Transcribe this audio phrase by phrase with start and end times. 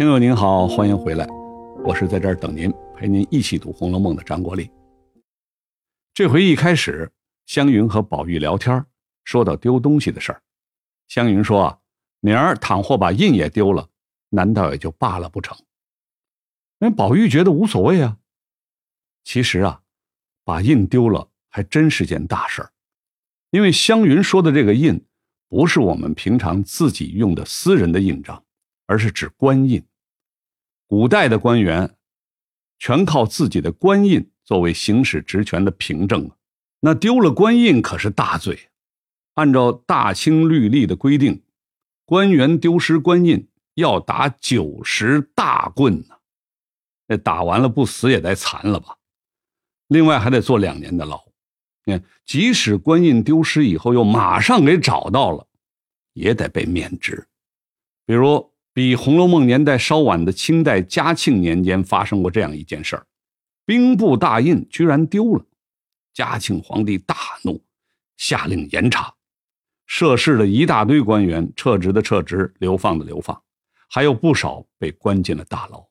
[0.00, 1.26] 听友您好，欢迎回来，
[1.84, 4.70] 我是在这儿等您，陪您一起读《红楼梦》的张国立。
[6.14, 7.12] 这回一开始，
[7.44, 8.82] 湘云和宝玉聊天，
[9.24, 10.42] 说到丢东西的事儿。
[11.08, 11.78] 湘云说：“啊，
[12.20, 13.90] 明儿倘或把印也丢了，
[14.30, 15.54] 难道也就罢了不成？”
[16.80, 18.16] 那宝玉觉得无所谓啊。
[19.22, 19.82] 其实啊，
[20.44, 22.72] 把印丢了还真是件大事儿，
[23.50, 25.04] 因为湘云说的这个印，
[25.46, 28.42] 不是我们平常自己用的私人的印章，
[28.86, 29.84] 而是指官印。
[30.90, 31.94] 古代的官员，
[32.80, 36.28] 全靠自己的官印作为行使职权的凭证，
[36.80, 38.70] 那丢了官印可是大罪。
[39.34, 41.44] 按照大清律例的规定，
[42.04, 46.16] 官员丢失官印要打九十大棍呢。
[47.06, 48.96] 那打完了不死也得残了吧？
[49.86, 51.22] 另外还得坐两年的牢。
[51.84, 55.46] 你看，即使官印丢失以后又马上给找到了，
[56.14, 57.28] 也得被免职。
[58.04, 58.49] 比如。
[58.72, 63.06] 比《红楼梦》年代稍晚的清代嘉庆年间，发生过这样一件事儿：
[63.64, 65.44] 兵部大印居然丢了。
[66.12, 67.64] 嘉庆皇帝大怒，
[68.16, 69.14] 下令严查，
[69.86, 73.42] 涉事的一大堆官员撤职的撤职，流放的流放，
[73.88, 75.84] 还有不少被关进了大牢。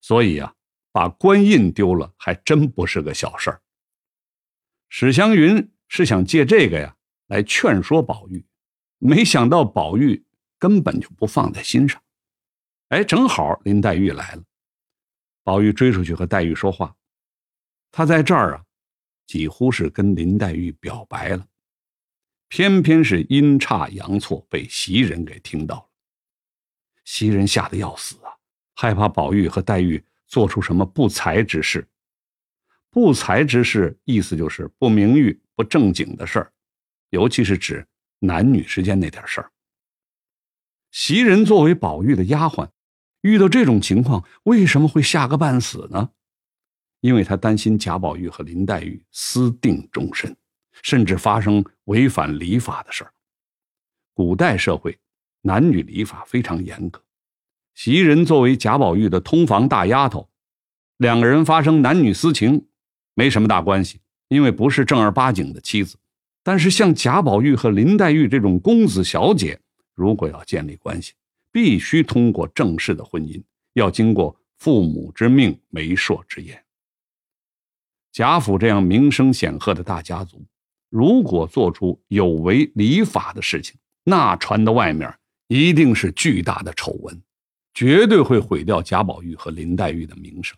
[0.00, 0.54] 所以啊，
[0.90, 3.60] 把官印丢了还真不是个小事儿。
[4.88, 8.44] 史湘云是想借这个呀来劝说宝玉，
[8.98, 10.24] 没想到宝玉
[10.58, 12.00] 根本就不放在心上。
[12.88, 14.42] 哎，正好林黛玉来了，
[15.42, 16.96] 宝玉追出去和黛玉说话。
[17.90, 18.64] 他在这儿啊，
[19.26, 21.46] 几乎是跟林黛玉表白了，
[22.48, 25.88] 偏偏是阴差阳错被袭人给听到了。
[27.04, 28.32] 袭人吓得要死啊，
[28.74, 31.86] 害怕宝玉和黛玉做出什么不才之事。
[32.88, 36.52] 不才之事，意思就是不名誉、不正经的事儿，
[37.10, 37.86] 尤其是指
[38.20, 39.52] 男女之间那点事儿。
[40.90, 42.66] 袭人作为宝玉的丫鬟。
[43.22, 46.10] 遇到这种情况，为什么会吓个半死呢？
[47.00, 50.36] 因为他担心贾宝玉和林黛玉私定终身，
[50.82, 53.12] 甚至发生违反礼法的事儿。
[54.14, 54.98] 古代社会，
[55.42, 57.00] 男女礼法非常严格。
[57.74, 60.28] 袭人作为贾宝玉的通房大丫头，
[60.96, 62.66] 两个人发生男女私情，
[63.14, 65.96] 没什么大关系，因为不是正儿八经的妻子。
[66.42, 69.60] 但是像贾宝玉和林黛玉这种公子小姐，
[69.94, 71.12] 如果要建立关系，
[71.58, 73.42] 必须通过正式的婚姻，
[73.72, 76.64] 要经过父母之命、媒妁之言。
[78.12, 80.40] 贾府这样名声显赫的大家族，
[80.88, 85.12] 如果做出有违礼法的事情，那传到外面
[85.48, 87.20] 一定是巨大的丑闻，
[87.74, 90.56] 绝对会毁掉贾宝玉和林黛玉的名声。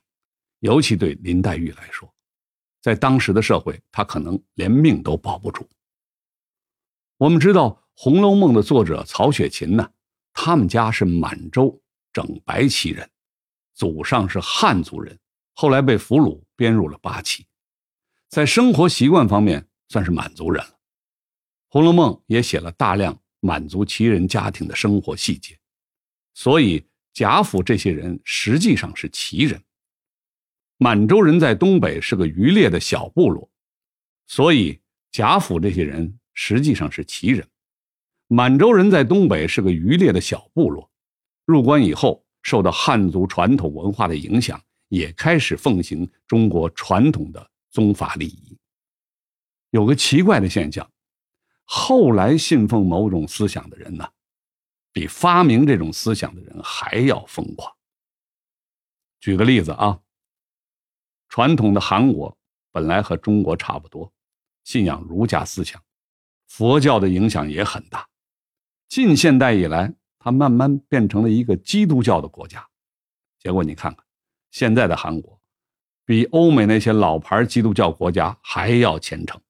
[0.58, 2.12] 尤其对林黛玉来说，
[2.82, 5.66] 在当时的社会，她可能连命都保不住。
[7.16, 9.90] 我们知道《红楼梦》的作者曹雪芹呢。
[10.42, 11.78] 他们家是满洲
[12.14, 13.06] 整白旗人，
[13.74, 15.18] 祖上是汉族人，
[15.52, 17.46] 后来被俘虏编入了八旗，
[18.30, 20.70] 在生活习惯方面算是满族人了。
[21.68, 25.58] 《红楼梦》也写了大量满族旗人家庭的生活细节，
[26.32, 29.62] 所以贾府这些人实际上是旗人。
[30.78, 33.50] 满洲人在东北是个渔猎的小部落，
[34.26, 34.80] 所以
[35.12, 37.46] 贾府这些人实际上是旗人。
[38.32, 40.88] 满洲人在东北是个渔猎的小部落，
[41.46, 48.56] 入关以后，受到汉族传统文化的影响，也开始奉行中国传统的宗法礼仪。
[49.70, 50.88] 有个奇怪的现象，
[51.64, 54.08] 后来信奉某种思想的人呢，
[54.92, 57.74] 比发明这种思想的人还要疯狂。
[59.18, 59.98] 举个例子啊，
[61.28, 62.38] 传统的韩国
[62.70, 64.12] 本来和中国差不多，
[64.62, 65.82] 信仰儒家思想，
[66.46, 68.06] 佛教的影响也很大。
[68.90, 72.66] 近现代以来，它慢慢变成了一个基督教的国家。
[73.38, 74.04] 结果你看看，
[74.50, 75.40] 现在的韩国，
[76.04, 79.40] 比欧美那些老牌基督教国家还要虔诚。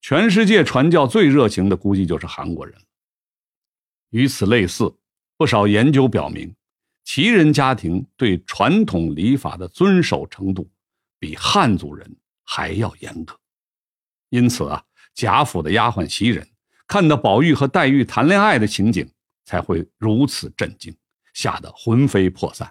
[0.00, 2.76] 全世界传教最热情的，估计就是韩国人。
[4.08, 4.92] 与此类似，
[5.36, 6.52] 不少研究表明，
[7.04, 10.68] 旗人家庭对传统礼法的遵守程度，
[11.20, 13.38] 比汉族人还要严格。
[14.30, 16.44] 因此啊，贾府的丫鬟袭人。
[16.90, 19.08] 看到宝玉和黛玉谈恋爱的情景，
[19.44, 20.92] 才会如此震惊，
[21.32, 22.68] 吓得魂飞魄散，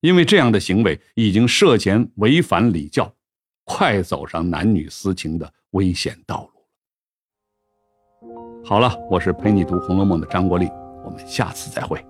[0.00, 3.10] 因为这样的行为已经涉嫌违反礼教，
[3.64, 8.62] 快走上男女私情的危险道路了。
[8.62, 10.66] 好了，我是陪你读《红楼梦》的张国立，
[11.02, 12.04] 我们下次再会。